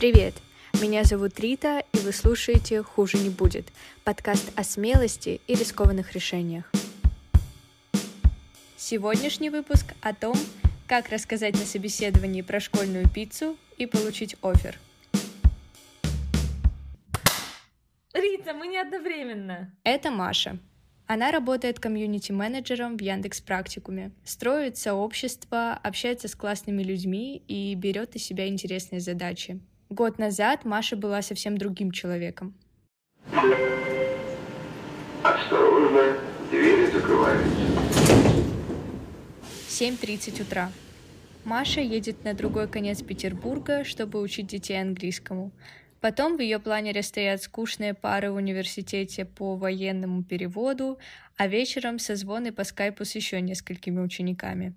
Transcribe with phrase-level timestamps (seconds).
[0.00, 0.32] Привет!
[0.80, 3.66] Меня зовут Рита, и вы слушаете «Хуже не будет»—
[4.04, 6.72] подкаст о смелости и рискованных решениях.
[8.78, 10.34] Сегодняшний выпуск о том,
[10.86, 14.78] как рассказать на собеседовании про школьную пиццу и получить офер.
[18.14, 19.70] Рита, мы не одновременно.
[19.84, 20.56] Это Маша.
[21.06, 28.24] Она работает комьюнити-менеджером в Яндекс Практикуме, строит сообщество, общается с классными людьми и берет из
[28.24, 29.60] себя интересные задачи.
[29.90, 32.54] Год назад Маша была совсем другим человеком.
[35.24, 36.16] Осторожно,
[36.48, 37.50] двери закрываются.
[39.68, 40.70] 7.30 утра.
[41.44, 45.50] Маша едет на другой конец Петербурга, чтобы учить детей английскому.
[46.00, 51.00] Потом в ее планере стоят скучные пары в университете по военному переводу,
[51.36, 54.76] а вечером созвоны по скайпу с еще несколькими учениками.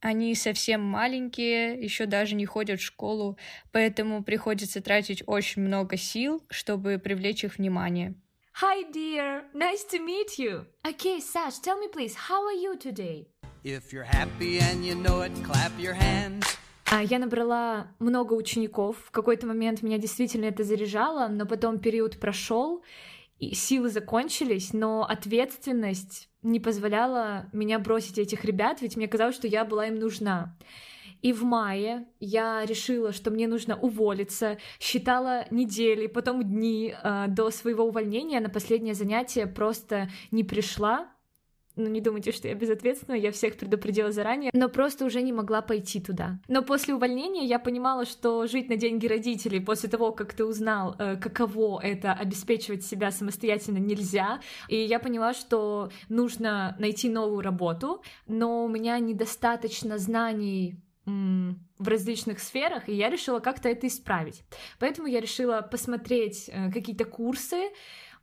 [0.00, 3.36] Они совсем маленькие, еще даже не ходят в школу,
[3.72, 8.14] поэтому приходится тратить очень много сил, чтобы привлечь их внимание.
[8.62, 9.42] Hi, dear.
[9.54, 10.66] Nice to meet you.
[10.84, 13.26] Okay, Sash, tell me please, how are you today?
[13.64, 16.44] If you're happy and you know it, clap your hands.
[16.90, 18.96] А, Я набрала много учеников.
[19.04, 22.82] В какой-то момент меня действительно это заряжало, но потом период прошел,
[23.38, 29.46] и силы закончились, но ответственность не позволяла меня бросить этих ребят, ведь мне казалось, что
[29.46, 30.56] я была им нужна.
[31.20, 37.50] И в мае я решила, что мне нужно уволиться, считала недели, потом дни э, до
[37.50, 38.38] своего увольнения.
[38.38, 41.08] На последнее занятие просто не пришла,
[41.78, 45.62] ну, не думайте, что я безответственна, я всех предупредила заранее, но просто уже не могла
[45.62, 46.38] пойти туда.
[46.48, 50.96] Но после увольнения я понимала, что жить на деньги родителей после того, как ты узнал,
[50.98, 58.02] э, каково это обеспечивать себя самостоятельно нельзя, и я поняла, что нужно найти новую работу,
[58.26, 64.42] но у меня недостаточно знаний в различных сферах, и я решила как-то это исправить.
[64.78, 67.70] Поэтому я решила посмотреть э, какие-то курсы,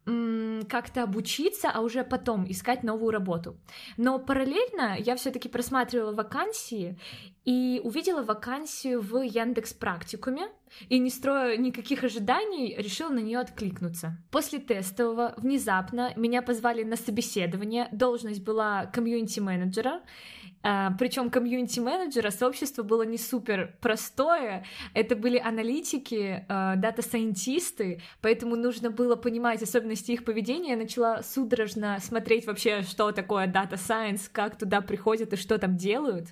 [0.05, 3.57] как-то обучиться, а уже потом искать новую работу.
[3.97, 6.99] Но параллельно я все-таки просматривала вакансии
[7.43, 10.47] и увидела вакансию в Яндекс Практикуме
[10.89, 14.17] и не строя никаких ожиданий, решила на нее откликнуться.
[14.31, 20.01] После тестового внезапно меня позвали на собеседование, должность была комьюнити-менеджера,
[20.67, 24.65] а, Причем комьюнити-менеджера сообщество было не супер простое.
[24.95, 30.71] Это были аналитики, а, дата-сайентисты, поэтому нужно было понимать особенности их поведения.
[30.71, 35.77] Я начала судорожно смотреть вообще, что такое data science, как туда приходят и что там
[35.77, 36.29] делают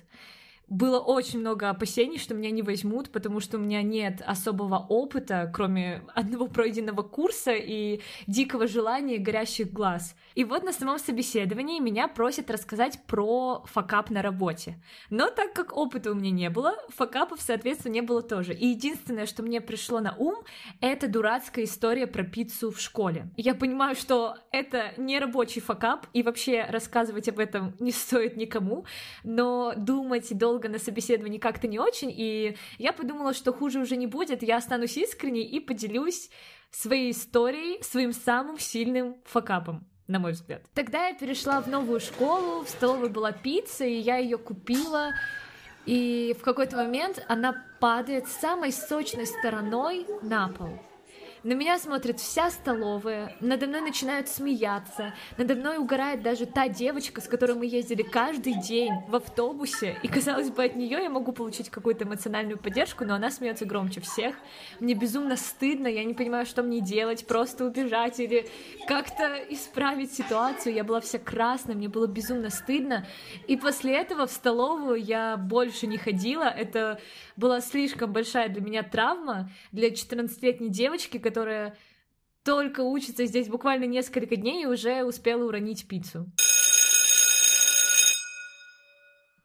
[0.68, 5.50] было очень много опасений, что меня не возьмут, потому что у меня нет особого опыта,
[5.54, 10.16] кроме одного пройденного курса и дикого желания горящих глаз.
[10.34, 14.82] И вот на самом собеседовании меня просят рассказать про факап на работе.
[15.10, 18.54] Но так как опыта у меня не было, факапов, соответственно, не было тоже.
[18.54, 20.36] И единственное, что мне пришло на ум,
[20.80, 23.28] это дурацкая история про пиццу в школе.
[23.36, 28.86] Я понимаю, что это не рабочий факап, и вообще рассказывать об этом не стоит никому,
[29.22, 33.96] но думать долго долго на собеседовании как-то не очень, и я подумала, что хуже уже
[33.96, 36.30] не будет, я останусь искренней и поделюсь
[36.70, 40.62] своей историей, своим самым сильным факапом на мой взгляд.
[40.72, 45.10] Тогда я перешла в новую школу, в столовой была пицца, и я ее купила,
[45.86, 50.78] и в какой-то момент она падает самой сочной стороной на пол.
[51.44, 57.20] На меня смотрит вся столовая, надо мной начинают смеяться, надо мной угорает даже та девочка,
[57.20, 61.32] с которой мы ездили каждый день в автобусе, и, казалось бы, от нее я могу
[61.32, 64.36] получить какую-то эмоциональную поддержку, но она смеется громче всех.
[64.80, 68.48] Мне безумно стыдно, я не понимаю, что мне делать, просто убежать или
[68.88, 70.74] как-то исправить ситуацию.
[70.74, 73.06] Я была вся красная, мне было безумно стыдно.
[73.48, 76.44] И после этого в столовую я больше не ходила.
[76.44, 76.98] Это
[77.36, 81.33] была слишком большая для меня травма для 14-летней девочки, которая
[82.44, 86.26] только учится здесь буквально несколько дней и уже успела уронить пиццу.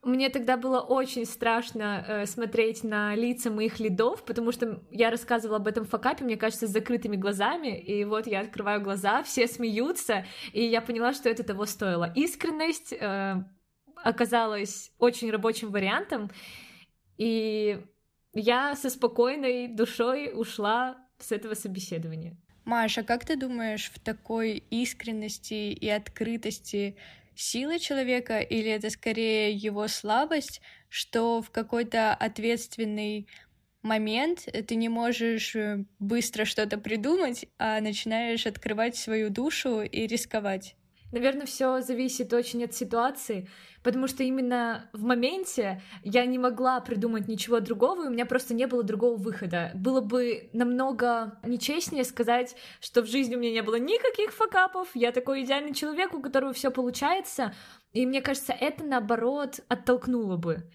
[0.01, 5.57] Мне тогда было очень страшно э, смотреть на лица моих лидов, потому что я рассказывала
[5.57, 10.25] об этом факапе, мне кажется, с закрытыми глазами, и вот я открываю глаза, все смеются,
[10.53, 12.11] и я поняла, что это того стоило.
[12.15, 13.43] Искренность э,
[13.97, 16.31] оказалась очень рабочим вариантом,
[17.17, 17.85] и
[18.33, 22.35] я со спокойной душой ушла с этого собеседования.
[22.65, 26.95] Маша, как ты думаешь, в такой искренности и открытости
[27.35, 33.27] сила человека или это скорее его слабость, что в какой-то ответственный
[33.81, 40.75] момент ты не можешь э, быстро что-то придумать, а начинаешь открывать свою душу и рисковать?
[41.11, 43.47] Наверное, все зависит очень от ситуации,
[43.83, 48.53] потому что именно в моменте я не могла придумать ничего другого, и у меня просто
[48.53, 49.71] не было другого выхода.
[49.73, 55.11] Было бы намного нечестнее сказать, что в жизни у меня не было никаких факапов, я
[55.11, 57.55] такой идеальный человек, у которого все получается,
[57.91, 60.69] и мне кажется, это наоборот оттолкнуло бы.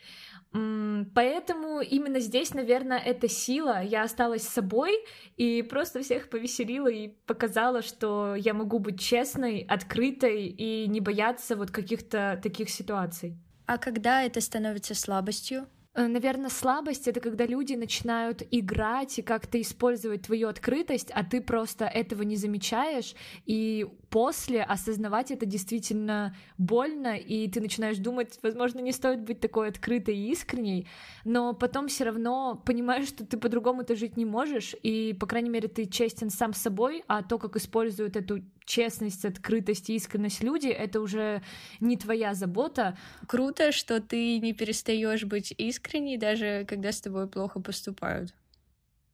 [1.15, 3.83] Поэтому именно здесь, наверное, эта сила.
[3.83, 4.93] Я осталась с собой
[5.37, 11.57] и просто всех повеселила и показала, что я могу быть честной, открытой и не бояться
[11.57, 13.37] вот каких-то таких ситуаций.
[13.67, 15.67] А когда это становится слабостью?
[15.95, 21.41] Э, Наверное, слабость это когда люди начинают играть и как-то использовать твою открытость, а ты
[21.41, 23.15] просто этого не замечаешь,
[23.47, 29.67] и после осознавать это действительно больно, и ты начинаешь думать, возможно, не стоит быть такой
[29.67, 30.87] открытой и искренней,
[31.25, 35.67] но потом все равно понимаешь, что ты по-другому-то жить не можешь, и, по крайней мере,
[35.67, 40.69] ты честен сам с собой, а то, как используют эту честность, открытость и искренность люди,
[40.69, 41.43] это уже
[41.81, 42.97] не твоя забота.
[43.27, 48.33] Круто, что ты не перестаешь быть искренней, даже когда с тобой плохо поступают.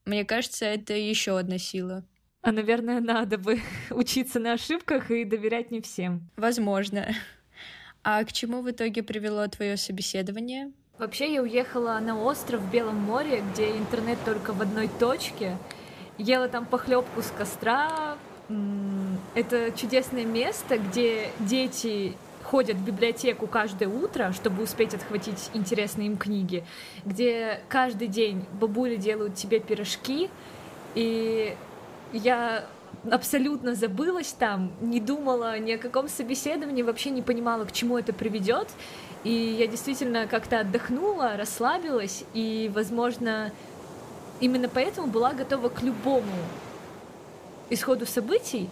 [0.04, 2.04] Мне кажется, это еще одна сила.
[2.42, 3.60] А, наверное, надо бы
[3.90, 6.28] учиться на ошибках и доверять не всем.
[6.36, 7.14] Возможно.
[8.02, 10.72] А к чему в итоге привело твое собеседование?
[10.98, 15.56] Вообще, я уехала на остров в Белом море, где интернет только в одной точке.
[16.16, 18.16] Ела там похлебку с костра.
[19.34, 26.16] Это чудесное место, где дети ходят в библиотеку каждое утро, чтобы успеть отхватить интересные им
[26.16, 26.64] книги,
[27.04, 30.28] где каждый день бабули делают тебе пирожки,
[30.94, 31.54] и
[32.12, 32.64] я
[33.10, 38.12] абсолютно забылась там, не думала ни о каком собеседовании, вообще не понимала, к чему это
[38.12, 38.68] приведет.
[39.24, 43.52] И я действительно как-то отдохнула, расслабилась, и, возможно,
[44.40, 46.32] именно поэтому была готова к любому
[47.68, 48.68] исходу событий.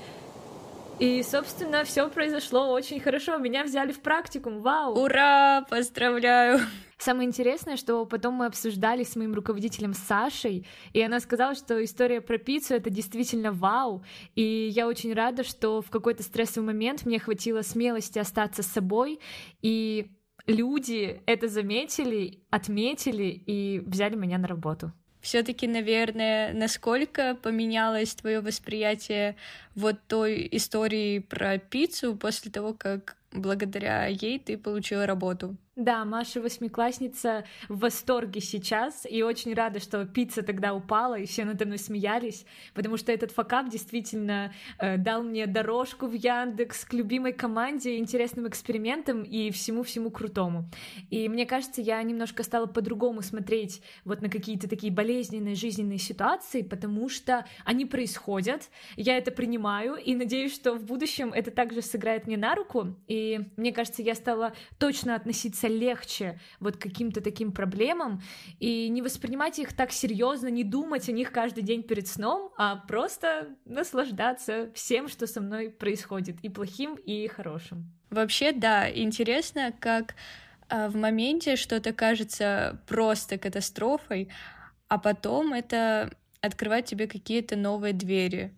[0.99, 3.39] И, собственно, все произошло очень хорошо.
[3.39, 4.63] Меня взяли в практикум.
[4.63, 4.99] Вау!
[4.99, 5.65] Ура!
[5.71, 6.61] Поздравляю!
[6.99, 12.21] Самое интересное, что потом мы обсуждали с моим руководителем Сашей, и она сказала, что история
[12.21, 14.05] про пиццу— это действительно вау,
[14.35, 19.21] и я очень рада, что в какой-то стрессовый момент мне хватило смелости остаться собой,
[19.63, 20.11] и
[20.49, 24.93] люди это заметили, отметили и взяли меня на работу.
[25.21, 29.37] Все-таки, наверное, насколько поменялось твое восприятие
[29.77, 35.57] вот той истории про пиццу после того, как благодаря ей ты получила работу?
[35.79, 41.45] Да, Маша восьмиклассница в восторге сейчас и очень рада, что пицца тогда упала, и все
[41.45, 42.45] надо мной смеялись,
[42.75, 48.49] потому что этот факап действительно э, дал мне дорожку в Яндекс к любимой команде, интересным
[48.49, 50.69] экспериментам и всему-всему крутому.
[51.11, 56.63] И мне кажется, я немножко стала по-другому смотреть вот на какие-то такие болезненные жизненные ситуации,
[56.63, 62.27] потому что они происходят, я это принимаю и надеюсь, что в будущем это также сыграет
[62.27, 68.23] мне на руку, и мне кажется, я стала точно относиться легче вот каким-то таким проблемам
[68.59, 72.77] и не воспринимать их так серьезно, не думать о них каждый день перед сном, а
[72.77, 77.93] просто наслаждаться всем, что со мной происходит, и плохим, и хорошим.
[78.11, 80.15] Вообще, да, интересно, как
[80.69, 84.29] а, в моменте что-то кажется просто катастрофой,
[84.89, 86.11] а потом это
[86.41, 88.57] открывает тебе какие-то новые двери.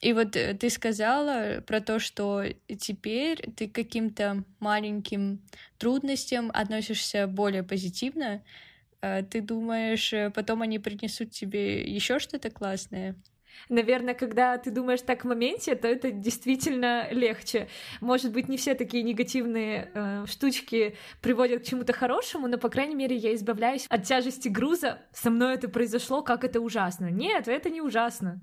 [0.00, 2.44] И вот э, ты сказала про то, что
[2.78, 5.40] теперь ты к каким-то маленьким
[5.78, 8.42] трудностям относишься более позитивно.
[9.00, 13.16] А ты думаешь, э, потом они принесут тебе еще что-то классное?
[13.68, 17.68] Наверное, когда ты думаешь так в моменте, то это действительно легче.
[18.00, 22.94] Может быть, не все такие негативные э, штучки приводят к чему-то хорошему, но, по крайней
[22.94, 25.00] мере, я избавляюсь от тяжести груза.
[25.12, 27.10] Со мной это произошло, как это ужасно.
[27.10, 28.40] Нет, это не ужасно.